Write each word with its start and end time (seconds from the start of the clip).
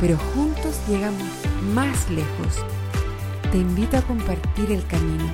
pero 0.00 0.16
juntos 0.16 0.80
llegamos 0.88 1.28
más 1.74 2.10
lejos. 2.10 2.64
Te 3.52 3.58
invito 3.58 3.98
a 3.98 4.02
compartir 4.02 4.72
el 4.72 4.84
camino. 4.86 5.24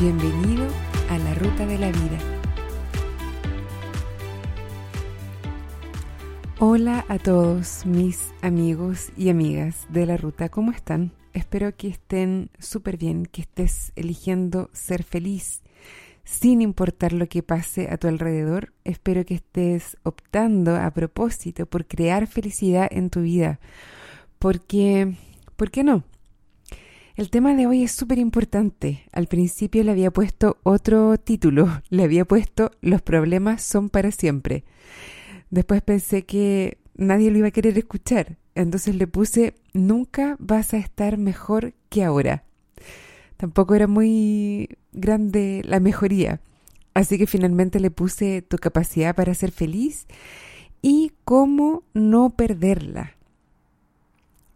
Bienvenido 0.00 0.66
a 1.10 1.18
la 1.18 1.34
ruta 1.34 1.66
de 1.66 1.78
la 1.78 1.88
vida. 1.88 2.18
Hola 6.58 7.04
a 7.08 7.18
todos 7.18 7.84
mis 7.86 8.32
amigos 8.42 9.10
y 9.16 9.28
amigas 9.28 9.86
de 9.90 10.06
la 10.06 10.16
ruta, 10.16 10.48
¿cómo 10.48 10.72
están? 10.72 11.12
Espero 11.32 11.74
que 11.76 11.88
estén 11.88 12.50
súper 12.58 12.96
bien, 12.96 13.24
que 13.26 13.42
estés 13.42 13.92
eligiendo 13.96 14.68
ser 14.72 15.02
feliz 15.02 15.62
sin 16.30 16.62
importar 16.62 17.12
lo 17.12 17.28
que 17.28 17.42
pase 17.42 17.88
a 17.90 17.96
tu 17.96 18.06
alrededor. 18.06 18.72
Espero 18.84 19.24
que 19.26 19.34
estés 19.34 19.96
optando 20.04 20.76
a 20.76 20.88
propósito 20.92 21.66
por 21.66 21.86
crear 21.86 22.28
felicidad 22.28 22.86
en 22.88 23.10
tu 23.10 23.22
vida. 23.22 23.58
Porque, 24.38 25.16
¿por 25.56 25.72
qué 25.72 25.82
no? 25.82 26.04
El 27.16 27.30
tema 27.30 27.56
de 27.56 27.66
hoy 27.66 27.82
es 27.82 27.90
súper 27.90 28.18
importante. 28.18 29.02
Al 29.12 29.26
principio 29.26 29.82
le 29.82 29.90
había 29.90 30.12
puesto 30.12 30.58
otro 30.62 31.18
título, 31.18 31.82
le 31.90 32.04
había 32.04 32.24
puesto 32.24 32.70
Los 32.80 33.02
problemas 33.02 33.62
son 33.64 33.90
para 33.90 34.12
siempre. 34.12 34.62
Después 35.50 35.82
pensé 35.82 36.24
que 36.24 36.78
nadie 36.94 37.32
lo 37.32 37.38
iba 37.38 37.48
a 37.48 37.52
querer 37.52 37.76
escuchar, 37.76 38.38
entonces 38.54 38.94
le 38.94 39.08
puse 39.08 39.54
Nunca 39.72 40.36
vas 40.38 40.74
a 40.74 40.78
estar 40.78 41.18
mejor 41.18 41.74
que 41.88 42.04
ahora 42.04 42.44
tampoco 43.40 43.74
era 43.74 43.86
muy 43.86 44.68
grande 44.92 45.62
la 45.64 45.80
mejoría. 45.80 46.40
Así 46.92 47.16
que 47.16 47.26
finalmente 47.26 47.80
le 47.80 47.90
puse 47.90 48.42
tu 48.42 48.58
capacidad 48.58 49.16
para 49.16 49.32
ser 49.32 49.50
feliz 49.50 50.06
y 50.82 51.12
cómo 51.24 51.82
no 51.94 52.28
perderla. 52.36 53.16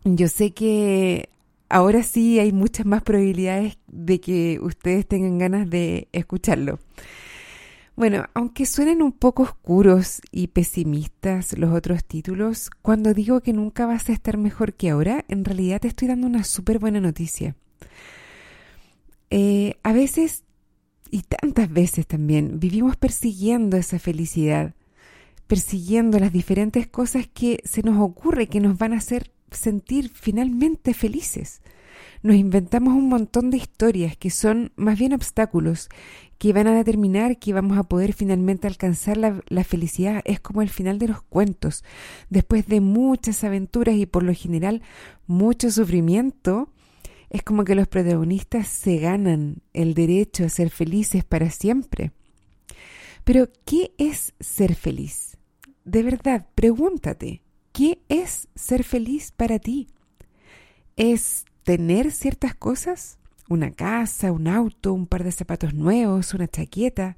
Yo 0.04 0.28
sé 0.28 0.50
que 0.50 1.30
ahora 1.70 2.02
sí 2.02 2.38
hay 2.38 2.52
muchas 2.52 2.84
más 2.84 3.02
probabilidades 3.02 3.78
de 3.86 4.20
que 4.20 4.58
ustedes 4.60 5.06
tengan 5.06 5.38
ganas 5.38 5.70
de 5.70 6.08
escucharlo. 6.12 6.78
Bueno, 7.96 8.26
aunque 8.34 8.66
suenen 8.66 9.00
un 9.00 9.12
poco 9.12 9.44
oscuros 9.44 10.20
y 10.30 10.48
pesimistas 10.48 11.56
los 11.56 11.72
otros 11.72 12.04
títulos, 12.04 12.68
cuando 12.82 13.14
digo 13.14 13.40
que 13.40 13.54
nunca 13.54 13.86
vas 13.86 14.10
a 14.10 14.12
estar 14.12 14.36
mejor 14.36 14.74
que 14.74 14.90
ahora, 14.90 15.24
en 15.28 15.42
realidad 15.42 15.80
te 15.80 15.88
estoy 15.88 16.08
dando 16.08 16.26
una 16.26 16.44
súper 16.44 16.78
buena 16.78 17.00
noticia. 17.00 17.56
Eh, 19.36 19.78
a 19.82 19.92
veces, 19.92 20.44
y 21.10 21.22
tantas 21.22 21.68
veces 21.68 22.06
también, 22.06 22.60
vivimos 22.60 22.96
persiguiendo 22.96 23.76
esa 23.76 23.98
felicidad, 23.98 24.76
persiguiendo 25.48 26.20
las 26.20 26.32
diferentes 26.32 26.86
cosas 26.86 27.26
que 27.26 27.60
se 27.64 27.82
nos 27.82 28.00
ocurre 28.00 28.46
que 28.46 28.60
nos 28.60 28.78
van 28.78 28.92
a 28.92 28.98
hacer 28.98 29.32
sentir 29.50 30.08
finalmente 30.14 30.94
felices. 30.94 31.62
Nos 32.22 32.36
inventamos 32.36 32.94
un 32.94 33.08
montón 33.08 33.50
de 33.50 33.56
historias 33.56 34.16
que 34.16 34.30
son 34.30 34.70
más 34.76 34.96
bien 34.96 35.12
obstáculos 35.12 35.88
que 36.38 36.52
van 36.52 36.68
a 36.68 36.76
determinar 36.76 37.40
que 37.40 37.52
vamos 37.52 37.76
a 37.76 37.82
poder 37.82 38.12
finalmente 38.12 38.68
alcanzar 38.68 39.16
la, 39.16 39.42
la, 39.48 39.64
felicidad. 39.64 40.22
Es 40.24 40.38
como 40.38 40.62
el 40.62 40.68
final 40.68 41.00
de 41.00 41.08
los 41.08 41.22
cuentos. 41.22 41.82
Después 42.30 42.68
de 42.68 42.80
muchas 42.80 43.42
aventuras 43.42 43.96
y 43.96 44.06
por 44.06 44.22
lo 44.22 44.32
general 44.32 44.82
mucho 45.26 45.72
sufrimiento, 45.72 46.70
es 47.30 47.42
como 47.42 47.64
que 47.64 47.74
los 47.74 47.88
protagonistas 47.88 48.68
se 48.68 48.98
ganan 48.98 49.62
el 49.72 49.94
derecho 49.94 50.44
a 50.44 50.48
ser 50.48 50.70
felices 50.70 51.24
para 51.24 51.50
siempre. 51.50 52.12
Pero, 53.24 53.48
¿qué 53.64 53.94
es 53.98 54.34
ser 54.40 54.74
feliz? 54.74 55.38
De 55.84 56.02
verdad, 56.02 56.46
pregúntate, 56.54 57.42
¿qué 57.72 58.02
es 58.08 58.48
ser 58.54 58.84
feliz 58.84 59.32
para 59.32 59.58
ti? 59.58 59.88
¿Es 60.96 61.44
tener 61.62 62.12
ciertas 62.12 62.54
cosas? 62.54 63.18
¿Una 63.48 63.72
casa, 63.72 64.32
un 64.32 64.48
auto, 64.48 64.92
un 64.92 65.06
par 65.06 65.24
de 65.24 65.32
zapatos 65.32 65.74
nuevos, 65.74 66.34
una 66.34 66.48
chaqueta? 66.48 67.16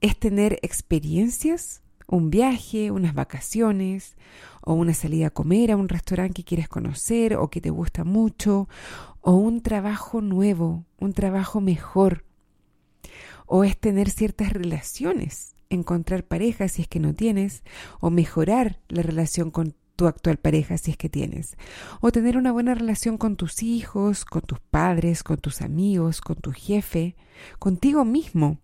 ¿Es 0.00 0.18
tener 0.18 0.58
experiencias? 0.62 1.82
Un 2.06 2.30
viaje, 2.30 2.90
unas 2.90 3.14
vacaciones 3.14 4.16
o 4.62 4.74
una 4.74 4.94
salida 4.94 5.28
a 5.28 5.30
comer 5.30 5.72
a 5.72 5.76
un 5.76 5.88
restaurante 5.88 6.34
que 6.34 6.44
quieres 6.44 6.68
conocer 6.68 7.36
o 7.36 7.48
que 7.48 7.60
te 7.60 7.70
gusta 7.70 8.04
mucho 8.04 8.68
o 9.20 9.32
un 9.32 9.60
trabajo 9.60 10.20
nuevo, 10.20 10.84
un 10.98 11.12
trabajo 11.12 11.60
mejor 11.60 12.24
o 13.46 13.64
es 13.64 13.78
tener 13.78 14.10
ciertas 14.10 14.52
relaciones, 14.52 15.54
encontrar 15.70 16.24
pareja 16.24 16.68
si 16.68 16.82
es 16.82 16.88
que 16.88 17.00
no 17.00 17.14
tienes 17.14 17.62
o 18.00 18.10
mejorar 18.10 18.80
la 18.88 19.02
relación 19.02 19.50
con 19.50 19.74
tu 19.96 20.06
actual 20.06 20.36
pareja 20.36 20.76
si 20.76 20.90
es 20.90 20.96
que 20.96 21.08
tienes, 21.08 21.56
o 22.00 22.12
tener 22.12 22.36
una 22.36 22.52
buena 22.52 22.74
relación 22.74 23.16
con 23.16 23.36
tus 23.36 23.62
hijos, 23.62 24.24
con 24.24 24.42
tus 24.42 24.60
padres, 24.60 25.22
con 25.22 25.38
tus 25.38 25.62
amigos, 25.62 26.20
con 26.20 26.36
tu 26.36 26.52
jefe, 26.52 27.16
contigo 27.58 28.04
mismo. 28.04 28.58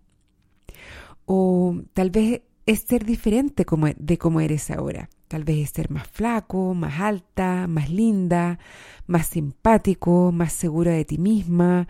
O 1.25 1.75
tal 1.93 2.11
vez 2.11 2.41
es 2.65 2.81
ser 2.81 3.05
diferente 3.05 3.65
como, 3.65 3.87
de 3.87 4.17
como 4.17 4.41
eres 4.41 4.71
ahora. 4.71 5.09
Tal 5.27 5.43
vez 5.43 5.57
es 5.57 5.69
ser 5.71 5.89
más 5.89 6.07
flaco, 6.07 6.73
más 6.73 6.99
alta, 6.99 7.67
más 7.67 7.89
linda, 7.89 8.59
más 9.07 9.27
simpático, 9.27 10.31
más 10.31 10.53
segura 10.53 10.91
de 10.91 11.05
ti 11.05 11.17
misma 11.17 11.87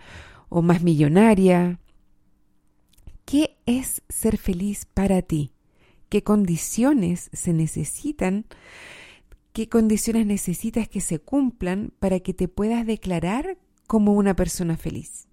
o 0.48 0.62
más 0.62 0.82
millonaria. 0.82 1.78
¿Qué 3.24 3.56
es 3.66 4.02
ser 4.08 4.36
feliz 4.38 4.86
para 4.86 5.22
ti? 5.22 5.52
¿Qué 6.08 6.22
condiciones 6.22 7.30
se 7.32 7.52
necesitan? 7.52 8.46
¿Qué 9.52 9.68
condiciones 9.68 10.26
necesitas 10.26 10.88
que 10.88 11.00
se 11.00 11.20
cumplan 11.20 11.92
para 11.98 12.20
que 12.20 12.34
te 12.34 12.48
puedas 12.48 12.86
declarar 12.86 13.58
como 13.86 14.14
una 14.14 14.34
persona 14.34 14.76
feliz? 14.76 15.28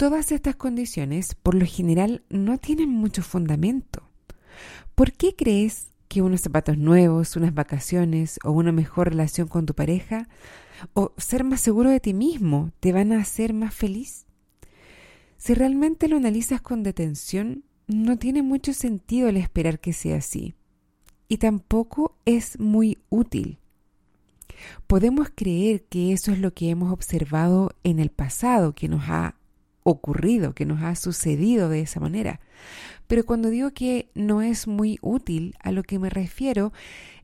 Todas 0.00 0.32
estas 0.32 0.56
condiciones, 0.56 1.34
por 1.34 1.54
lo 1.54 1.66
general, 1.66 2.22
no 2.30 2.56
tienen 2.56 2.88
mucho 2.88 3.22
fundamento. 3.22 4.08
¿Por 4.94 5.12
qué 5.12 5.36
crees 5.36 5.90
que 6.08 6.22
unos 6.22 6.40
zapatos 6.40 6.78
nuevos, 6.78 7.36
unas 7.36 7.52
vacaciones 7.52 8.38
o 8.42 8.50
una 8.50 8.72
mejor 8.72 9.10
relación 9.10 9.46
con 9.46 9.66
tu 9.66 9.74
pareja 9.74 10.26
o 10.94 11.12
ser 11.18 11.44
más 11.44 11.60
seguro 11.60 11.90
de 11.90 12.00
ti 12.00 12.14
mismo 12.14 12.72
te 12.80 12.94
van 12.94 13.12
a 13.12 13.20
hacer 13.20 13.52
más 13.52 13.74
feliz? 13.74 14.24
Si 15.36 15.52
realmente 15.52 16.08
lo 16.08 16.16
analizas 16.16 16.62
con 16.62 16.82
detención, 16.82 17.64
no 17.86 18.16
tiene 18.16 18.40
mucho 18.40 18.72
sentido 18.72 19.28
el 19.28 19.36
esperar 19.36 19.80
que 19.80 19.92
sea 19.92 20.16
así. 20.16 20.54
Y 21.28 21.36
tampoco 21.36 22.16
es 22.24 22.58
muy 22.58 22.96
útil. 23.10 23.58
Podemos 24.86 25.28
creer 25.34 25.84
que 25.84 26.14
eso 26.14 26.32
es 26.32 26.38
lo 26.38 26.54
que 26.54 26.70
hemos 26.70 26.90
observado 26.90 27.72
en 27.84 27.98
el 27.98 28.08
pasado, 28.08 28.74
que 28.74 28.88
nos 28.88 29.02
ha 29.10 29.36
ocurrido, 29.90 30.54
que 30.54 30.64
nos 30.64 30.82
ha 30.82 30.94
sucedido 30.94 31.68
de 31.68 31.80
esa 31.80 32.00
manera. 32.00 32.40
Pero 33.06 33.24
cuando 33.24 33.50
digo 33.50 33.72
que 33.72 34.10
no 34.14 34.42
es 34.42 34.66
muy 34.66 34.98
útil, 35.02 35.56
a 35.60 35.72
lo 35.72 35.82
que 35.82 35.98
me 35.98 36.10
refiero 36.10 36.72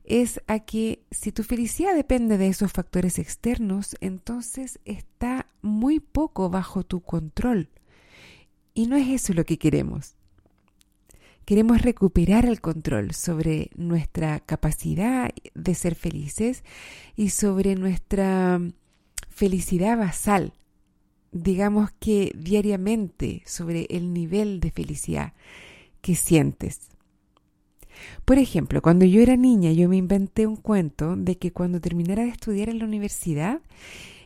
es 0.03 0.41
a 0.47 0.59
que 0.59 1.03
si 1.11 1.31
tu 1.31 1.43
felicidad 1.43 1.93
depende 1.93 2.37
de 2.37 2.47
esos 2.47 2.71
factores 2.71 3.19
externos, 3.19 3.95
entonces 3.99 4.79
está 4.85 5.47
muy 5.61 5.99
poco 5.99 6.49
bajo 6.49 6.83
tu 6.83 7.01
control. 7.01 7.69
Y 8.73 8.87
no 8.87 8.95
es 8.95 9.07
eso 9.09 9.33
lo 9.33 9.45
que 9.45 9.57
queremos. 9.57 10.15
Queremos 11.45 11.81
recuperar 11.81 12.45
el 12.45 12.59
control 12.59 13.13
sobre 13.13 13.69
nuestra 13.75 14.41
capacidad 14.41 15.31
de 15.55 15.75
ser 15.75 15.95
felices 15.95 16.65
y 17.15 17.29
sobre 17.29 17.75
nuestra 17.75 18.59
felicidad 19.29 19.97
basal, 19.97 20.53
digamos 21.43 21.91
que 21.99 22.31
diariamente 22.35 23.41
sobre 23.45 23.87
el 23.89 24.13
nivel 24.13 24.59
de 24.59 24.71
felicidad 24.71 25.33
que 26.01 26.15
sientes. 26.15 26.89
Por 28.25 28.37
ejemplo, 28.37 28.81
cuando 28.81 29.05
yo 29.05 29.21
era 29.21 29.35
niña 29.37 29.71
yo 29.71 29.89
me 29.89 29.97
inventé 29.97 30.45
un 30.45 30.55
cuento 30.55 31.15
de 31.15 31.37
que 31.37 31.51
cuando 31.51 31.81
terminara 31.81 32.23
de 32.23 32.29
estudiar 32.29 32.69
en 32.69 32.79
la 32.79 32.85
universidad 32.85 33.61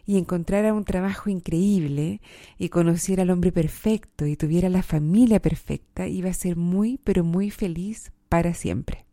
y 0.05 0.17
encontrara 0.17 0.73
un 0.73 0.83
trabajo 0.83 1.29
increíble 1.29 2.21
y 2.57 2.69
conociera 2.69 3.23
al 3.23 3.29
hombre 3.29 3.51
perfecto 3.51 4.25
y 4.25 4.35
tuviera 4.35 4.69
la 4.69 4.83
familia 4.83 5.41
perfecta, 5.41 6.07
iba 6.07 6.29
a 6.29 6.33
ser 6.33 6.55
muy, 6.57 6.99
pero 7.03 7.23
muy 7.23 7.49
feliz 7.49 8.11
para 8.27 8.53
siempre. 8.53 9.05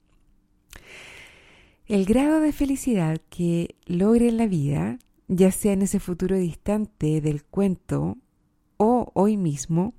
El 1.87 2.05
grado 2.05 2.41
de 2.41 2.53
felicidad 2.53 3.21
que 3.31 3.75
logre 3.87 4.29
en 4.29 4.37
la 4.37 4.47
vida, 4.47 4.99
ya 5.29 5.53
sea 5.53 5.73
en 5.73 5.83
ese 5.83 6.01
futuro 6.01 6.37
distante 6.37 7.21
del 7.21 7.45
cuento 7.45 8.19
o 8.77 9.11
hoy 9.15 9.37
mismo, 9.37 9.95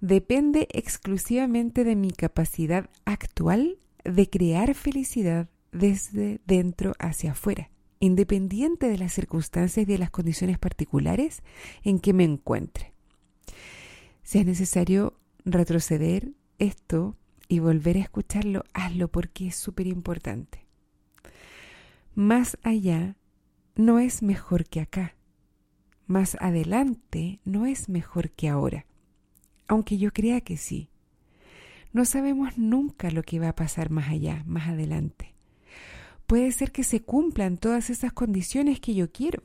depende 0.00 0.68
exclusivamente 0.72 1.84
de 1.84 1.96
mi 1.96 2.10
capacidad 2.10 2.90
actual 3.04 3.78
de 4.04 4.28
crear 4.28 4.74
felicidad 4.74 5.48
desde 5.72 6.40
dentro 6.46 6.94
hacia 6.98 7.32
afuera, 7.32 7.70
independiente 8.00 8.88
de 8.88 8.98
las 8.98 9.12
circunstancias 9.12 9.82
y 9.82 9.86
de 9.86 9.98
las 9.98 10.10
condiciones 10.10 10.58
particulares 10.58 11.42
en 11.82 11.98
que 11.98 12.12
me 12.12 12.24
encuentre. 12.24 12.92
Si 14.22 14.38
es 14.38 14.46
necesario 14.46 15.14
retroceder 15.44 16.32
esto 16.58 17.16
y 17.48 17.58
volver 17.58 17.96
a 17.96 18.00
escucharlo, 18.00 18.64
hazlo 18.72 19.08
porque 19.08 19.48
es 19.48 19.56
súper 19.56 19.86
importante 19.86 20.64
más 22.14 22.56
allá 22.62 23.16
no 23.76 23.98
es 23.98 24.22
mejor 24.22 24.66
que 24.66 24.80
acá. 24.80 25.16
Más 26.06 26.36
adelante 26.40 27.40
no 27.44 27.66
es 27.66 27.88
mejor 27.88 28.30
que 28.30 28.48
ahora. 28.48 28.86
Aunque 29.66 29.98
yo 29.98 30.12
crea 30.12 30.40
que 30.42 30.56
sí. 30.56 30.90
No 31.92 32.04
sabemos 32.04 32.56
nunca 32.58 33.10
lo 33.10 33.22
que 33.22 33.40
va 33.40 33.48
a 33.48 33.56
pasar 33.56 33.90
más 33.90 34.10
allá, 34.10 34.42
más 34.46 34.68
adelante. 34.68 35.34
Puede 36.26 36.52
ser 36.52 36.72
que 36.72 36.84
se 36.84 37.00
cumplan 37.00 37.56
todas 37.56 37.90
esas 37.90 38.12
condiciones 38.12 38.80
que 38.80 38.94
yo 38.94 39.10
quiero, 39.10 39.42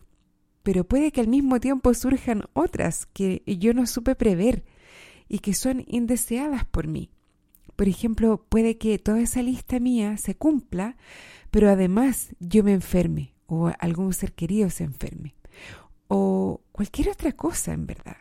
pero 0.63 0.83
puede 0.83 1.11
que 1.11 1.21
al 1.21 1.27
mismo 1.27 1.59
tiempo 1.59 1.93
surjan 1.93 2.43
otras 2.53 3.05
que 3.07 3.43
yo 3.45 3.73
no 3.73 3.87
supe 3.87 4.15
prever 4.15 4.63
y 5.27 5.39
que 5.39 5.53
son 5.53 5.85
indeseadas 5.87 6.65
por 6.65 6.87
mí. 6.87 7.09
Por 7.75 7.87
ejemplo, 7.87 8.45
puede 8.49 8.77
que 8.77 8.99
toda 8.99 9.21
esa 9.21 9.41
lista 9.41 9.79
mía 9.79 10.17
se 10.17 10.35
cumpla, 10.35 10.97
pero 11.49 11.69
además 11.69 12.35
yo 12.39 12.63
me 12.63 12.73
enferme 12.73 13.33
o 13.49 13.71
algún 13.79 14.13
ser 14.13 14.33
querido 14.33 14.69
se 14.69 14.85
enferme 14.85 15.35
o 16.09 16.61
cualquier 16.71 17.09
otra 17.09 17.31
cosa 17.31 17.71
en 17.71 17.85
verdad. 17.85 18.17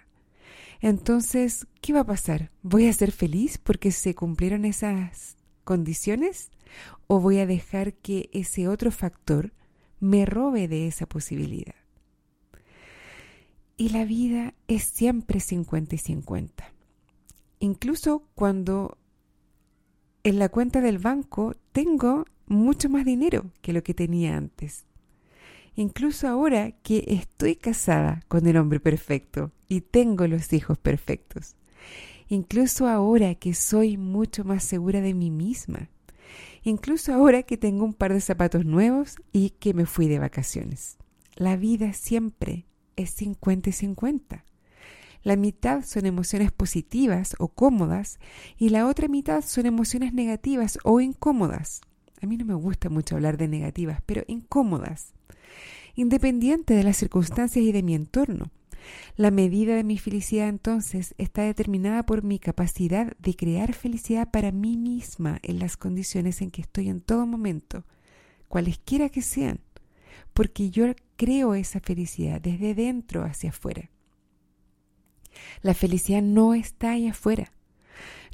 Entonces, 0.80 1.66
¿qué 1.80 1.92
va 1.92 2.00
a 2.00 2.06
pasar? 2.06 2.52
¿Voy 2.62 2.86
a 2.86 2.92
ser 2.92 3.10
feliz 3.10 3.58
porque 3.58 3.90
se 3.90 4.14
cumplieron 4.14 4.64
esas 4.64 5.36
condiciones? 5.64 6.50
¿O 7.08 7.18
voy 7.18 7.38
a 7.38 7.46
dejar 7.46 7.94
que 7.94 8.30
ese 8.32 8.68
otro 8.68 8.92
factor 8.92 9.52
me 9.98 10.24
robe 10.24 10.68
de 10.68 10.86
esa 10.86 11.06
posibilidad? 11.06 11.74
Y 13.76 13.88
la 13.88 14.04
vida 14.04 14.54
es 14.68 14.84
siempre 14.84 15.40
50 15.40 15.94
y 15.94 15.98
50. 15.98 16.72
Incluso 17.60 18.28
cuando 18.34 18.98
en 20.22 20.38
la 20.38 20.48
cuenta 20.48 20.80
del 20.80 20.98
banco 20.98 21.56
tengo 21.72 22.26
mucho 22.46 22.88
más 22.88 23.04
dinero 23.04 23.50
que 23.62 23.72
lo 23.72 23.82
que 23.82 23.94
tenía 23.94 24.36
antes. 24.36 24.87
Incluso 25.78 26.26
ahora 26.26 26.72
que 26.72 27.04
estoy 27.06 27.54
casada 27.54 28.24
con 28.26 28.48
el 28.48 28.56
hombre 28.56 28.80
perfecto 28.80 29.52
y 29.68 29.80
tengo 29.80 30.26
los 30.26 30.52
hijos 30.52 30.76
perfectos. 30.76 31.54
Incluso 32.26 32.88
ahora 32.88 33.36
que 33.36 33.54
soy 33.54 33.96
mucho 33.96 34.42
más 34.42 34.64
segura 34.64 35.00
de 35.00 35.14
mí 35.14 35.30
misma. 35.30 35.88
Incluso 36.64 37.14
ahora 37.14 37.44
que 37.44 37.56
tengo 37.56 37.84
un 37.84 37.94
par 37.94 38.12
de 38.12 38.20
zapatos 38.20 38.64
nuevos 38.64 39.18
y 39.30 39.50
que 39.50 39.72
me 39.72 39.86
fui 39.86 40.08
de 40.08 40.18
vacaciones. 40.18 40.98
La 41.36 41.54
vida 41.54 41.92
siempre 41.92 42.66
es 42.96 43.10
50 43.10 43.70
y 43.70 43.72
50. 43.72 44.44
La 45.22 45.36
mitad 45.36 45.84
son 45.84 46.06
emociones 46.06 46.50
positivas 46.50 47.36
o 47.38 47.46
cómodas 47.46 48.18
y 48.56 48.70
la 48.70 48.88
otra 48.88 49.06
mitad 49.06 49.42
son 49.42 49.64
emociones 49.64 50.12
negativas 50.12 50.80
o 50.82 51.00
incómodas. 51.00 51.82
A 52.20 52.26
mí 52.26 52.36
no 52.36 52.44
me 52.44 52.54
gusta 52.54 52.88
mucho 52.88 53.16
hablar 53.16 53.36
de 53.36 53.48
negativas, 53.48 54.00
pero 54.04 54.24
incómodas. 54.26 55.12
Independiente 55.94 56.74
de 56.74 56.84
las 56.84 56.96
circunstancias 56.96 57.64
y 57.64 57.72
de 57.72 57.82
mi 57.82 57.94
entorno. 57.94 58.50
La 59.16 59.30
medida 59.30 59.74
de 59.74 59.84
mi 59.84 59.98
felicidad 59.98 60.48
entonces 60.48 61.14
está 61.18 61.42
determinada 61.42 62.04
por 62.04 62.22
mi 62.22 62.38
capacidad 62.38 63.16
de 63.18 63.34
crear 63.34 63.74
felicidad 63.74 64.30
para 64.30 64.52
mí 64.52 64.76
misma 64.76 65.38
en 65.42 65.58
las 65.58 65.76
condiciones 65.76 66.40
en 66.40 66.50
que 66.50 66.62
estoy 66.62 66.88
en 66.88 67.00
todo 67.00 67.26
momento, 67.26 67.84
cualesquiera 68.48 69.08
que 69.08 69.22
sean, 69.22 69.60
porque 70.32 70.70
yo 70.70 70.86
creo 71.16 71.54
esa 71.54 71.80
felicidad 71.80 72.40
desde 72.40 72.74
dentro 72.74 73.24
hacia 73.24 73.50
afuera. 73.50 73.90
La 75.62 75.74
felicidad 75.74 76.22
no 76.22 76.54
está 76.54 76.92
ahí 76.92 77.08
afuera. 77.08 77.52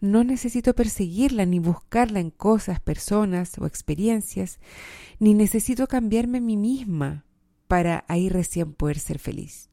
No 0.04 0.22
necesito 0.22 0.74
perseguirla 0.74 1.46
ni 1.46 1.60
buscarla 1.60 2.20
en 2.20 2.28
cosas, 2.30 2.78
personas 2.78 3.56
o 3.58 3.64
experiencias, 3.64 4.60
ni 5.18 5.32
necesito 5.32 5.86
cambiarme 5.86 6.38
a 6.38 6.40
mí 6.42 6.58
misma 6.58 7.24
para 7.68 8.04
ahí 8.06 8.28
recién 8.28 8.74
poder 8.74 8.98
ser 8.98 9.18
feliz. 9.18 9.70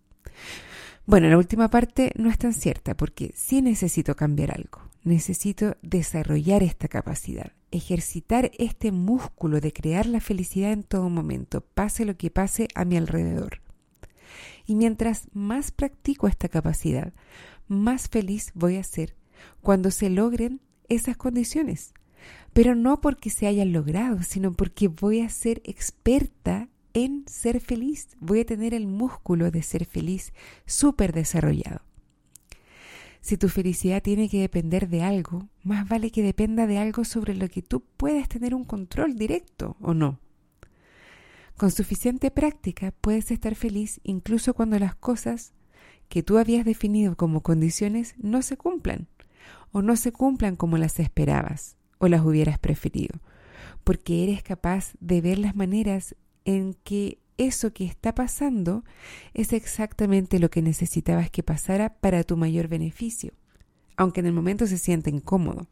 Bueno, 1.06 1.28
la 1.28 1.38
última 1.38 1.70
parte 1.70 2.14
no 2.16 2.30
es 2.30 2.38
tan 2.38 2.54
cierta 2.54 2.96
porque 2.96 3.34
sí 3.36 3.62
necesito 3.62 4.16
cambiar 4.16 4.52
algo. 4.52 4.80
Necesito 5.04 5.76
desarrollar 5.82 6.64
esta 6.64 6.88
capacidad, 6.88 7.52
ejercitar 7.70 8.52
este 8.58 8.94
músculo 8.94 9.60
de 9.60 9.74
crear 9.74 10.06
la 10.06 10.22
felicidad 10.22 10.72
en 10.72 10.84
todo 10.84 11.10
momento, 11.10 11.60
pase 11.60 12.06
lo 12.06 12.16
que 12.16 12.32
pase 12.32 12.70
a 12.74 12.86
mi 12.86 12.96
alrededor. 12.96 13.60
Y 14.66 14.76
mientras 14.76 15.28
más 15.34 15.72
practico 15.72 16.30
esta 16.30 16.48
capacidad, 16.48 17.12
más 17.68 18.08
feliz 18.08 18.52
voy 18.54 18.78
a 18.78 18.84
ser 18.86 19.20
cuando 19.62 19.92
se 19.92 20.10
logren 20.10 20.62
esas 20.90 21.18
condiciones. 21.18 21.94
Pero 22.54 22.76
no 22.76 23.02
porque 23.02 23.30
se 23.30 23.48
hayan 23.48 23.72
logrado, 23.72 24.24
sino 24.24 24.54
porque 24.54 24.88
voy 24.88 25.22
a 25.22 25.30
ser 25.30 25.62
experta 25.64 26.70
en 26.94 27.24
ser 27.28 27.60
feliz. 27.60 28.10
Voy 28.20 28.42
a 28.42 28.46
tener 28.46 28.74
el 28.74 28.88
músculo 28.88 29.52
de 29.52 29.64
ser 29.64 29.86
feliz 29.86 30.34
súper 30.66 31.14
desarrollado. 31.14 31.82
Si 33.22 33.38
tu 33.38 33.50
felicidad 33.50 34.02
tiene 34.02 34.30
que 34.30 34.42
depender 34.42 34.90
de 34.90 35.04
algo, 35.04 35.48
más 35.64 35.88
vale 35.88 36.10
que 36.12 36.24
dependa 36.24 36.66
de 36.66 36.80
algo 36.80 37.06
sobre 37.06 37.36
lo 37.36 37.48
que 37.50 37.62
tú 37.62 37.84
puedes 37.96 38.28
tener 38.28 38.56
un 38.56 38.64
control 38.64 39.16
directo 39.16 39.78
o 39.80 39.94
no. 39.94 40.20
Con 41.56 41.70
suficiente 41.70 42.32
práctica 42.32 42.92
puedes 43.00 43.30
estar 43.30 43.54
feliz 43.54 44.02
incluso 44.04 44.56
cuando 44.56 44.80
las 44.80 44.96
cosas 44.96 45.54
que 46.10 46.24
tú 46.24 46.40
habías 46.40 46.66
definido 46.66 47.16
como 47.16 47.42
condiciones 47.42 48.16
no 48.18 48.42
se 48.42 48.58
cumplan 48.58 49.08
o 49.72 49.82
no 49.82 49.96
se 49.96 50.12
cumplan 50.12 50.56
como 50.56 50.78
las 50.78 51.00
esperabas 51.00 51.78
o 51.98 52.08
las 52.08 52.26
hubieras 52.26 52.60
preferido, 52.60 53.20
porque 53.84 54.24
eres 54.24 54.44
capaz 54.44 54.94
de 55.00 55.22
ver 55.22 55.40
las 55.40 55.56
maneras 55.56 56.16
en 56.46 56.74
que 56.84 57.20
eso 57.38 57.74
que 57.74 57.86
está 57.86 58.14
pasando 58.14 58.84
es 59.34 59.54
exactamente 59.54 60.40
lo 60.40 60.50
que 60.50 60.62
necesitabas 60.62 61.30
que 61.32 61.44
pasara 61.44 61.96
para 61.96 62.24
tu 62.24 62.38
mayor 62.38 62.68
beneficio, 62.68 63.34
aunque 63.98 64.20
en 64.20 64.28
el 64.28 64.34
momento 64.34 64.68
se 64.68 64.78
sienta 64.78 65.10
incómodo. 65.10 65.68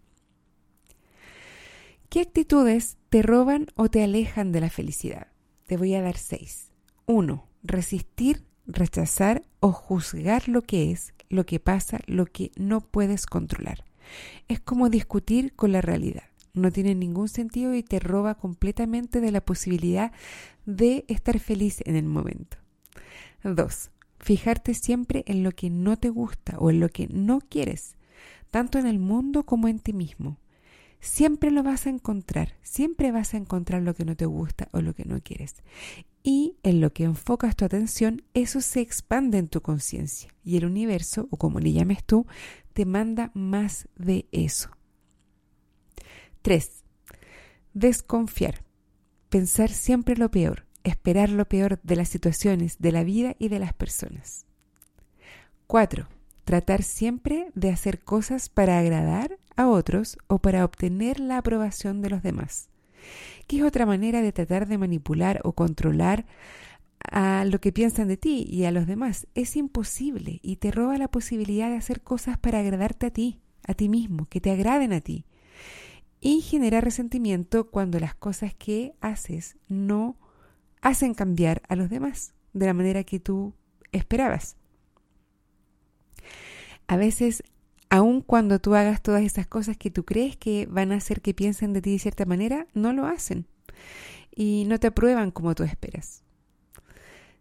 ¿Qué 2.09 2.21
actitudes 2.21 2.97
te 3.09 3.21
roban 3.21 3.67
o 3.75 3.89
te 3.89 4.03
alejan 4.03 4.51
de 4.51 4.61
la 4.61 4.71
felicidad? 4.71 5.27
Te 5.67 5.77
voy 5.77 5.93
a 5.93 6.01
dar 6.01 6.17
seis. 6.17 6.71
Uno, 7.05 7.47
resistir, 7.61 8.45
rechazar 8.65 9.43
o 9.59 9.71
juzgar 9.71 10.49
lo 10.49 10.63
que 10.63 10.91
es, 10.91 11.13
lo 11.29 11.45
que 11.45 11.59
pasa, 11.59 11.99
lo 12.07 12.25
que 12.25 12.51
no 12.55 12.81
puedes 12.81 13.27
controlar. 13.27 13.85
Es 14.47 14.59
como 14.59 14.89
discutir 14.89 15.53
con 15.55 15.71
la 15.71 15.81
realidad. 15.81 16.23
No 16.53 16.71
tiene 16.71 16.95
ningún 16.95 17.29
sentido 17.29 17.75
y 17.75 17.83
te 17.83 17.99
roba 17.99 18.35
completamente 18.35 19.21
de 19.21 19.31
la 19.31 19.41
posibilidad 19.41 20.11
de 20.65 21.05
estar 21.07 21.39
feliz 21.39 21.81
en 21.85 21.95
el 21.95 22.05
momento. 22.05 22.57
Dos, 23.43 23.91
fijarte 24.19 24.73
siempre 24.73 25.23
en 25.27 25.43
lo 25.43 25.51
que 25.51 25.69
no 25.69 25.97
te 25.97 26.09
gusta 26.09 26.57
o 26.57 26.69
en 26.69 26.79
lo 26.79 26.89
que 26.89 27.07
no 27.07 27.39
quieres, 27.39 27.95
tanto 28.49 28.79
en 28.79 28.87
el 28.87 28.99
mundo 28.99 29.43
como 29.43 29.67
en 29.67 29.79
ti 29.79 29.93
mismo 29.93 30.37
siempre 30.99 31.51
lo 31.51 31.63
vas 31.63 31.85
a 31.85 31.89
encontrar, 31.89 32.55
siempre 32.61 33.11
vas 33.11 33.33
a 33.33 33.37
encontrar 33.37 33.81
lo 33.81 33.93
que 33.93 34.05
no 34.05 34.15
te 34.15 34.25
gusta 34.25 34.69
o 34.71 34.81
lo 34.81 34.93
que 34.93 35.05
no 35.05 35.21
quieres. 35.21 35.55
Y 36.21 36.57
en 36.63 36.81
lo 36.81 36.91
que 36.91 37.05
enfocas 37.05 37.55
tu 37.55 37.65
atención, 37.65 38.23
eso 38.33 38.61
se 38.61 38.81
expande 38.81 39.37
en 39.37 39.47
tu 39.47 39.61
conciencia 39.61 40.29
y 40.43 40.57
el 40.57 40.65
universo, 40.65 41.27
o 41.31 41.37
como 41.37 41.59
le 41.59 41.71
llames 41.71 42.03
tú, 42.03 42.27
te 42.73 42.85
manda 42.85 43.31
más 43.33 43.87
de 43.95 44.27
eso. 44.31 44.69
3. 46.41 46.83
Desconfiar. 47.73 48.63
Pensar 49.29 49.69
siempre 49.69 50.15
lo 50.17 50.31
peor, 50.31 50.65
esperar 50.83 51.29
lo 51.29 51.47
peor 51.47 51.79
de 51.83 51.95
las 51.95 52.09
situaciones, 52.09 52.79
de 52.79 52.91
la 52.91 53.03
vida 53.03 53.35
y 53.39 53.49
de 53.49 53.59
las 53.59 53.73
personas. 53.73 54.45
4 55.67 56.07
tratar 56.49 56.81
siempre 56.81 57.51
de 57.53 57.69
hacer 57.69 57.99
cosas 57.99 58.49
para 58.49 58.79
agradar 58.79 59.37
a 59.55 59.67
otros 59.67 60.17
o 60.25 60.39
para 60.39 60.65
obtener 60.65 61.19
la 61.19 61.37
aprobación 61.37 62.01
de 62.01 62.09
los 62.09 62.23
demás, 62.23 62.69
que 63.49 63.57
es 63.57 63.63
otra 63.63 63.87
manera 63.87 64.21
de 64.21 64.31
tratar 64.31 64.67
de 64.67 64.77
manipular 64.77 65.41
o 65.43 65.53
controlar 65.53 66.27
a 66.99 67.45
lo 67.45 67.59
que 67.59 67.73
piensan 67.73 68.07
de 68.07 68.15
ti 68.15 68.45
y 68.47 68.65
a 68.65 68.71
los 68.71 68.85
demás. 68.85 69.27
Es 69.33 69.55
imposible 69.55 70.39
y 70.43 70.57
te 70.57 70.69
roba 70.69 70.99
la 70.99 71.07
posibilidad 71.07 71.67
de 71.67 71.77
hacer 71.77 72.01
cosas 72.01 72.37
para 72.37 72.59
agradarte 72.59 73.07
a 73.07 73.09
ti, 73.09 73.39
a 73.65 73.73
ti 73.73 73.89
mismo, 73.89 74.27
que 74.27 74.39
te 74.39 74.51
agraden 74.51 74.93
a 74.93 75.01
ti. 75.01 75.25
y 76.21 76.41
genera 76.41 76.81
resentimiento 76.81 77.71
cuando 77.71 77.97
las 77.99 78.13
cosas 78.13 78.53
que 78.53 78.93
haces 79.01 79.57
no 79.67 80.17
hacen 80.81 81.13
cambiar 81.13 81.61
a 81.69 81.75
los 81.75 81.89
demás 81.89 82.33
de 82.53 82.65
la 82.67 82.73
manera 82.73 83.03
que 83.03 83.19
tú 83.19 83.55
esperabas. 83.93 84.57
A 86.87 86.97
veces, 86.97 87.41
aun 87.89 88.21
cuando 88.21 88.59
tú 88.59 88.75
hagas 88.75 89.01
todas 89.01 89.23
esas 89.23 89.47
cosas 89.47 89.77
que 89.77 89.91
tú 89.91 90.05
crees 90.05 90.37
que 90.37 90.67
van 90.67 90.91
a 90.91 90.97
hacer 90.97 91.21
que 91.21 91.33
piensen 91.33 91.73
de 91.73 91.81
ti 91.81 91.91
de 91.91 91.99
cierta 91.99 92.25
manera, 92.25 92.67
no 92.73 92.93
lo 92.93 93.05
hacen 93.05 93.47
y 94.35 94.65
no 94.67 94.79
te 94.79 94.87
aprueban 94.87 95.31
como 95.31 95.55
tú 95.55 95.63
esperas. 95.63 96.23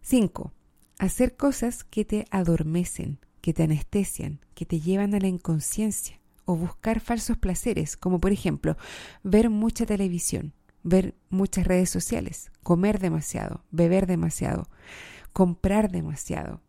5. 0.01 0.53
Hacer 0.99 1.37
cosas 1.37 1.85
que 1.85 2.05
te 2.05 2.27
adormecen, 2.31 3.19
que 3.41 3.53
te 3.53 3.63
anestesian, 3.63 4.41
que 4.55 4.67
te 4.67 4.81
llevan 4.81 5.15
a 5.15 5.21
la 5.21 5.29
inconsciencia 5.29 6.19
o 6.45 6.57
buscar 6.57 7.01
falsos 7.01 7.37
placeres, 7.37 7.97
como 7.97 8.21
por 8.21 8.33
ejemplo 8.33 8.77
ver 9.23 9.51
mucha 9.51 9.85
televisión, 9.85 10.55
ver 10.83 11.15
muchas 11.29 11.67
redes 11.67 11.91
sociales, 11.91 12.51
comer 12.63 12.99
demasiado, 12.99 13.65
beber 13.71 14.07
demasiado, 14.07 14.69
comprar 15.33 15.91
demasiado. 15.91 16.63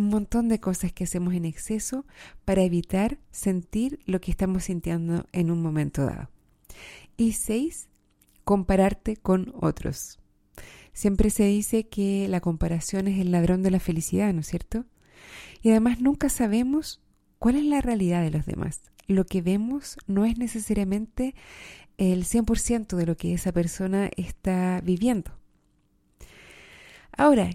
Un 0.00 0.08
montón 0.08 0.48
de 0.48 0.60
cosas 0.60 0.94
que 0.94 1.04
hacemos 1.04 1.34
en 1.34 1.44
exceso 1.44 2.06
para 2.46 2.62
evitar 2.62 3.18
sentir 3.32 3.98
lo 4.06 4.18
que 4.18 4.30
estamos 4.30 4.64
sintiendo 4.64 5.26
en 5.32 5.50
un 5.50 5.60
momento 5.60 6.06
dado. 6.06 6.30
Y 7.18 7.32
seis, 7.32 7.90
compararte 8.44 9.18
con 9.18 9.52
otros. 9.60 10.18
Siempre 10.94 11.28
se 11.28 11.44
dice 11.44 11.86
que 11.86 12.28
la 12.28 12.40
comparación 12.40 13.08
es 13.08 13.20
el 13.20 13.30
ladrón 13.30 13.62
de 13.62 13.72
la 13.72 13.78
felicidad, 13.78 14.32
¿no 14.32 14.40
es 14.40 14.46
cierto? 14.46 14.86
Y 15.60 15.68
además 15.68 16.00
nunca 16.00 16.30
sabemos 16.30 17.02
cuál 17.38 17.56
es 17.56 17.64
la 17.64 17.82
realidad 17.82 18.22
de 18.22 18.30
los 18.30 18.46
demás. 18.46 18.80
Lo 19.06 19.26
que 19.26 19.42
vemos 19.42 19.98
no 20.06 20.24
es 20.24 20.38
necesariamente 20.38 21.34
el 21.98 22.24
100% 22.24 22.96
de 22.96 23.04
lo 23.04 23.18
que 23.18 23.34
esa 23.34 23.52
persona 23.52 24.08
está 24.16 24.80
viviendo. 24.82 25.32
Ahora, 27.14 27.50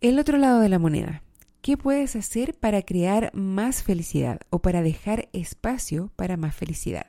el 0.00 0.20
otro 0.20 0.38
lado 0.38 0.60
de 0.60 0.68
la 0.68 0.78
moneda. 0.78 1.24
¿Qué 1.62 1.76
puedes 1.76 2.16
hacer 2.16 2.54
para 2.54 2.80
crear 2.80 3.30
más 3.34 3.82
felicidad 3.82 4.40
o 4.48 4.60
para 4.60 4.80
dejar 4.82 5.28
espacio 5.34 6.10
para 6.16 6.38
más 6.38 6.54
felicidad? 6.54 7.06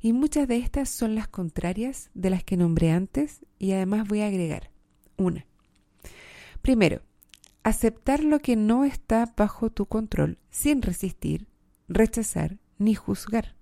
Y 0.00 0.12
muchas 0.12 0.48
de 0.48 0.56
estas 0.56 0.88
son 0.88 1.14
las 1.14 1.28
contrarias 1.28 2.10
de 2.12 2.30
las 2.30 2.42
que 2.42 2.56
nombré 2.56 2.90
antes 2.90 3.46
y 3.56 3.72
además 3.72 4.08
voy 4.08 4.22
a 4.22 4.26
agregar 4.26 4.70
una. 5.16 5.46
Primero, 6.60 7.02
aceptar 7.62 8.24
lo 8.24 8.40
que 8.40 8.56
no 8.56 8.84
está 8.84 9.32
bajo 9.36 9.70
tu 9.70 9.86
control 9.86 10.38
sin 10.50 10.82
resistir, 10.82 11.46
rechazar 11.88 12.58
ni 12.78 12.96
juzgar. 12.96 13.54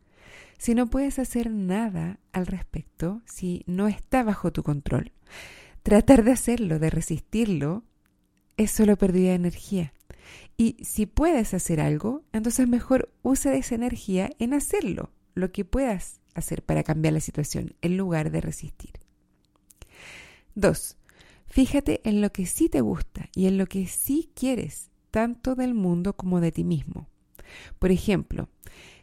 Si 0.57 0.75
no 0.75 0.87
puedes 0.87 1.19
hacer 1.19 1.51
nada 1.51 2.21
al 2.33 2.47
respecto, 2.47 3.21
si 3.27 3.65
no 3.67 3.87
está 3.87 4.23
bajo 4.23 4.51
tu 4.51 4.63
control, 4.63 5.13
tratar 5.83 6.25
de 6.25 6.33
hacerlo, 6.33 6.79
de 6.79 6.89
resistirlo, 6.89 7.85
es 8.57 8.71
solo 8.71 8.97
pérdida 8.97 9.31
de 9.31 9.35
energía. 9.35 9.93
Y 10.57 10.77
si 10.83 11.07
puedes 11.07 11.55
hacer 11.55 11.81
algo, 11.81 12.23
entonces 12.33 12.69
mejor 12.69 13.13
usa 13.23 13.55
esa 13.55 13.75
energía 13.75 14.31
en 14.39 14.55
hacerlo, 14.55 15.11
lo 15.35 15.53
que 15.53 15.65
puedas 15.65 16.21
hacer 16.35 16.63
para 16.63 16.83
cambiar 16.83 17.15
la 17.15 17.21
situación, 17.21 17.75
en 17.83 17.97
lugar 17.97 18.31
de 18.31 18.41
resistir. 18.41 18.93
2. 20.55 20.97
Fíjate 21.47 22.01
en 22.05 22.21
lo 22.21 22.31
que 22.33 22.47
sí 22.47 22.69
te 22.69 22.81
gusta 22.81 23.29
y 23.35 23.47
en 23.47 23.59
lo 23.59 23.67
que 23.67 23.87
sí 23.87 24.31
quieres, 24.35 24.91
tanto 25.11 25.55
del 25.55 25.75
mundo 25.75 26.15
como 26.15 26.41
de 26.41 26.53
ti 26.53 26.65
mismo. 26.65 27.09
Por 27.79 27.93
ejemplo, 27.93 28.49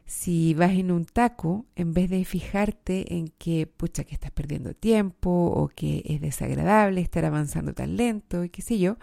si 0.05 0.53
vas 0.53 0.71
en 0.71 0.91
un 0.91 1.05
taco, 1.05 1.65
en 1.75 1.93
vez 1.93 2.09
de 2.09 2.25
fijarte 2.25 3.15
en 3.15 3.29
que, 3.29 3.67
pucha, 3.67 4.03
que 4.03 4.13
estás 4.13 4.31
perdiendo 4.31 4.73
tiempo 4.73 5.29
o 5.29 5.69
que 5.69 6.03
es 6.05 6.21
desagradable 6.21 7.01
estar 7.01 7.25
avanzando 7.25 7.73
tan 7.73 7.95
lento 7.95 8.43
y 8.43 8.49
qué 8.49 8.61
sé 8.61 8.79
yo, 8.79 8.97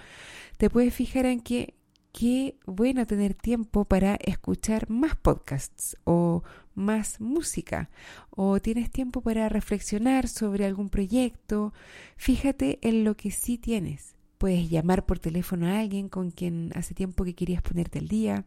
te 0.59 0.69
puedes 0.71 0.95
fijar 0.95 1.27
en 1.27 1.41
que 1.41 1.75
qué 2.13 2.57
bueno 2.67 3.07
tener 3.07 3.35
tiempo 3.35 3.85
para 3.85 4.17
escuchar 4.17 4.91
más 4.91 5.17
podcasts 5.17 5.97
o 6.05 6.43
más 6.75 7.21
música 7.21 7.91
o 8.31 8.61
tienes 8.61 8.91
tiempo 8.91 9.21
para 9.21 9.49
reflexionar 9.49 10.29
sobre 10.29 10.65
algún 10.65 10.89
proyecto, 10.89 11.73
fíjate 12.17 12.79
en 12.83 13.05
lo 13.05 13.17
que 13.17 13.31
sí 13.31 13.59
tienes. 13.59 14.15
Puedes 14.39 14.71
llamar 14.71 15.05
por 15.05 15.19
teléfono 15.19 15.67
a 15.67 15.81
alguien 15.81 16.09
con 16.09 16.31
quien 16.31 16.73
hace 16.75 16.95
tiempo 16.95 17.25
que 17.25 17.35
querías 17.35 17.63
ponerte 17.63 17.99
al 17.99 18.09
día. 18.09 18.45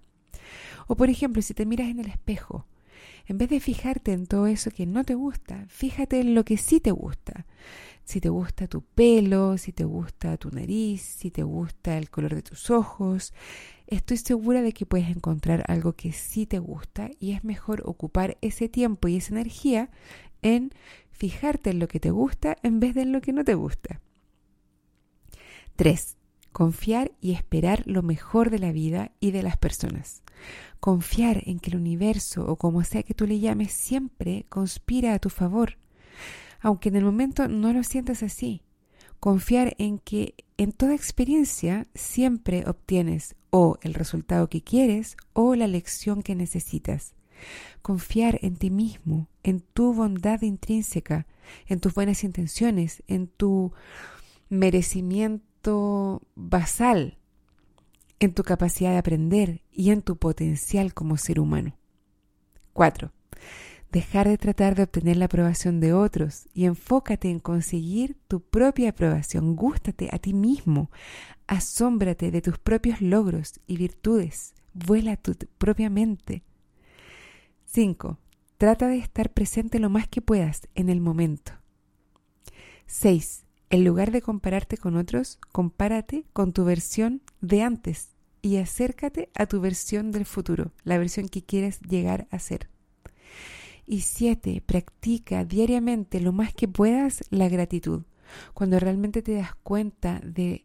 O 0.88 0.96
por 0.96 1.10
ejemplo, 1.10 1.42
si 1.42 1.54
te 1.54 1.66
miras 1.66 1.90
en 1.90 2.00
el 2.00 2.08
espejo, 2.08 2.66
en 3.28 3.38
vez 3.38 3.50
de 3.50 3.60
fijarte 3.60 4.14
en 4.14 4.28
todo 4.28 4.48
eso 4.48 4.72
que 4.72 4.86
no 4.86 5.04
te 5.04 5.16
gusta, 5.16 5.66
fíjate 5.68 6.20
en 6.20 6.36
lo 6.36 6.44
que 6.44 6.58
sí 6.58 6.80
te 6.80 6.92
gusta 6.92 7.46
si 8.04 8.20
te 8.20 8.30
gusta 8.30 8.68
tu 8.68 8.82
pelo, 8.82 9.58
si 9.58 9.72
te 9.72 9.86
gusta 9.86 10.38
tu 10.38 10.50
nariz, 10.52 11.02
si 11.02 11.32
te 11.32 11.44
gusta 11.44 11.98
el 11.98 12.10
color 12.10 12.36
de 12.36 12.42
tus 12.42 12.70
ojos. 12.70 13.34
Estoy 13.88 14.18
segura 14.18 14.62
de 14.62 14.74
que 14.74 14.86
puedes 14.86 15.10
encontrar 15.10 15.64
algo 15.68 15.94
que 15.94 16.12
sí 16.12 16.46
te 16.46 16.60
gusta 16.60 17.10
y 17.20 17.32
es 17.32 17.44
mejor 17.44 17.84
ocupar 17.86 18.38
ese 18.42 18.70
tiempo 18.70 19.08
y 19.08 19.18
esa 19.18 19.34
energía 19.34 19.90
en 20.42 20.72
fijarte 21.12 21.70
en 21.70 21.80
lo 21.80 21.88
que 21.88 22.00
te 22.00 22.12
gusta 22.12 22.58
en 22.64 22.80
vez 22.80 22.96
de 22.96 23.04
en 23.04 23.12
lo 23.14 23.22
que 23.22 23.34
no 23.34 23.44
te 23.44 23.56
gusta. 23.56 24.02
3. 25.76 26.18
Confiar 26.54 27.12
y 27.20 27.34
esperar 27.34 27.84
lo 27.86 28.02
mejor 28.02 28.50
de 28.50 28.60
la 28.60 28.72
vida 28.72 29.12
y 29.20 29.32
de 29.32 29.44
las 29.44 29.58
personas. 29.58 30.24
Confiar 30.80 31.44
en 31.46 31.60
que 31.60 31.72
el 31.72 31.78
universo 31.78 32.46
o 32.48 32.56
como 32.56 32.84
sea 32.86 33.04
que 33.04 33.14
tú 33.14 33.28
le 33.28 33.40
llames 33.40 33.74
siempre 33.74 34.46
conspira 34.50 35.14
a 35.14 35.20
tu 35.20 35.30
favor 35.30 35.78
aunque 36.64 36.90
en 36.90 36.96
el 36.96 37.04
momento 37.04 37.48
no 37.48 37.72
lo 37.74 37.84
sientas 37.84 38.24
así. 38.24 38.64
Confiar 39.20 39.76
en 39.78 40.00
que 40.00 40.34
en 40.58 40.72
toda 40.72 40.96
experiencia 40.96 41.88
siempre 41.94 42.64
obtienes 42.66 43.36
o 43.52 43.78
el 43.82 43.94
resultado 43.94 44.50
que 44.50 44.62
quieres 44.62 45.18
o 45.34 45.56
la 45.56 45.68
lección 45.68 46.24
que 46.24 46.36
necesitas. 46.36 47.14
Confiar 47.82 48.40
en 48.42 48.56
ti 48.56 48.70
mismo, 48.70 49.28
en 49.44 49.60
tu 49.60 49.94
bondad 49.94 50.42
intrínseca, 50.42 51.28
en 51.68 51.82
tus 51.82 51.94
buenas 51.94 52.24
intenciones, 52.24 53.04
en 53.08 53.28
tu 53.28 53.74
merecimiento 54.50 55.46
basal, 56.36 57.18
en 58.20 58.34
tu 58.34 58.44
capacidad 58.44 58.92
de 58.92 58.98
aprender 58.98 59.62
y 59.72 59.92
en 59.92 60.02
tu 60.02 60.18
potencial 60.18 60.94
como 60.94 61.18
ser 61.18 61.40
humano. 61.40 61.78
4. 62.74 63.12
Dejar 63.92 64.28
de 64.28 64.38
tratar 64.38 64.76
de 64.76 64.84
obtener 64.84 65.18
la 65.18 65.26
aprobación 65.26 65.80
de 65.80 65.94
otros 65.94 66.48
y 66.54 66.66
enfócate 66.66 67.30
en 67.30 67.40
conseguir 67.40 68.18
tu 68.28 68.42
propia 68.42 68.90
aprobación. 68.90 69.56
Gústate 69.56 70.10
a 70.12 70.18
ti 70.18 70.34
mismo. 70.34 70.90
Asómbrate 71.46 72.32
de 72.32 72.42
tus 72.42 72.58
propios 72.58 73.02
logros 73.02 73.60
y 73.68 73.78
virtudes. 73.78 74.56
Vuela 74.74 75.18
tu 75.18 75.36
propia 75.58 75.90
mente. 75.90 76.44
5. 77.66 78.18
Trata 78.58 78.88
de 78.88 78.98
estar 78.98 79.32
presente 79.32 79.80
lo 79.80 79.90
más 79.90 80.08
que 80.08 80.22
puedas 80.22 80.68
en 80.74 80.90
el 80.90 81.02
momento. 81.02 81.52
6. 82.88 83.46
En 83.74 83.86
lugar 83.86 84.12
de 84.12 84.22
compararte 84.22 84.78
con 84.78 84.96
otros, 84.98 85.40
compárate 85.52 86.26
con 86.32 86.54
tu 86.54 86.64
versión 86.64 87.24
de 87.42 87.64
antes 87.64 88.10
y 88.44 88.58
acércate 88.58 89.32
a 89.34 89.48
tu 89.48 89.62
versión 89.62 90.12
del 90.12 90.28
futuro, 90.28 90.72
la 90.84 91.00
versión 91.00 91.28
que 91.28 91.42
quieres 91.42 91.80
llegar 91.82 92.28
a 92.30 92.38
ser. 92.38 92.70
Y 93.88 94.02
siete, 94.02 94.62
practica 94.64 95.44
diariamente 95.44 96.20
lo 96.20 96.34
más 96.34 96.54
que 96.54 96.68
puedas 96.68 97.24
la 97.32 97.50
gratitud. 97.50 98.04
Cuando 98.54 98.78
realmente 98.78 99.24
te 99.24 99.34
das 99.34 99.56
cuenta 99.64 100.22
de 100.24 100.64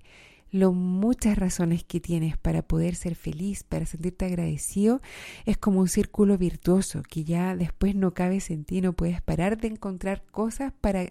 lo 0.50 0.74
muchas 0.74 1.38
razones 1.38 1.84
que 1.84 2.00
tienes 2.00 2.36
para 2.36 2.60
poder 2.60 2.94
ser 2.94 3.14
feliz, 3.14 3.62
para 3.62 3.86
sentirte 3.86 4.26
agradecido, 4.26 5.00
es 5.46 5.56
como 5.56 5.80
un 5.80 5.88
círculo 5.88 6.36
virtuoso 6.36 7.02
que 7.08 7.24
ya 7.24 7.56
después 7.56 7.94
no 7.94 8.12
cabes 8.12 8.50
en 8.50 8.66
ti, 8.66 8.82
no 8.82 8.92
puedes 8.92 9.22
parar 9.22 9.56
de 9.56 9.68
encontrar 9.68 10.24
cosas 10.30 10.74
para 10.82 11.10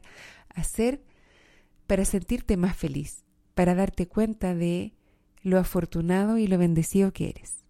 hacer, 0.54 1.02
para 1.88 2.06
sentirte 2.06 2.58
más 2.58 2.76
feliz, 2.76 3.24
para 3.56 3.74
darte 3.74 4.08
cuenta 4.08 4.54
de 4.54 4.94
lo 5.42 5.58
afortunado 5.58 6.38
y 6.38 6.48
lo 6.48 6.58
bendecido 6.58 7.14
que 7.14 7.30
eres. 7.30 7.64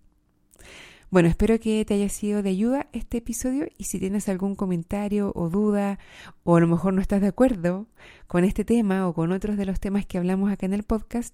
Bueno, 1.09 1.29
espero 1.29 1.57
que 1.57 1.85
te 1.85 1.93
haya 1.93 2.09
sido 2.09 2.43
de 2.43 2.49
ayuda 2.49 2.89
este 2.91 3.19
episodio 3.19 3.69
y 3.77 3.85
si 3.85 3.97
tienes 3.97 4.27
algún 4.27 4.55
comentario 4.55 5.31
o 5.35 5.49
duda 5.49 5.99
o 6.43 6.57
a 6.57 6.59
lo 6.59 6.67
mejor 6.67 6.93
no 6.93 6.99
estás 6.99 7.21
de 7.21 7.27
acuerdo 7.27 7.87
con 8.27 8.43
este 8.43 8.65
tema 8.65 9.07
o 9.07 9.13
con 9.13 9.31
otros 9.31 9.55
de 9.55 9.65
los 9.65 9.79
temas 9.79 10.05
que 10.05 10.17
hablamos 10.17 10.51
acá 10.51 10.65
en 10.65 10.73
el 10.73 10.83
podcast, 10.83 11.33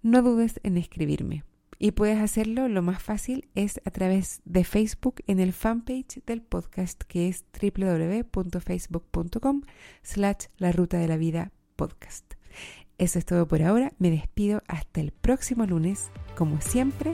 no 0.00 0.22
dudes 0.22 0.60
en 0.62 0.78
escribirme. 0.78 1.44
Y 1.78 1.90
puedes 1.90 2.20
hacerlo, 2.20 2.68
lo 2.68 2.80
más 2.80 3.02
fácil 3.02 3.50
es 3.54 3.82
a 3.84 3.90
través 3.90 4.40
de 4.46 4.64
Facebook 4.64 5.16
en 5.26 5.40
el 5.40 5.52
fanpage 5.52 6.24
del 6.24 6.40
podcast 6.40 7.02
que 7.02 7.28
es 7.28 7.44
www.facebook.com 7.60 9.62
slash 10.02 10.46
la 10.56 10.72
ruta 10.72 10.96
de 10.96 11.08
la 11.08 11.18
vida 11.18 11.52
Eso 12.98 13.18
es 13.18 13.26
todo 13.26 13.46
por 13.48 13.62
ahora, 13.62 13.92
me 13.98 14.10
despido 14.10 14.62
hasta 14.68 15.00
el 15.00 15.10
próximo 15.12 15.66
lunes. 15.66 16.10
Como 16.36 16.60
siempre, 16.60 17.12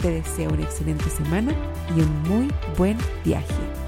te 0.00 0.10
deseo 0.10 0.50
una 0.50 0.62
excelente 0.62 1.10
semana 1.10 1.54
y 1.96 2.00
un 2.00 2.22
muy 2.22 2.48
buen 2.76 2.96
viaje. 3.24 3.85